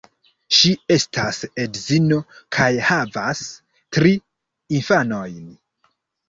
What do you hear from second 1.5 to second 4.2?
edzino kaj havas tri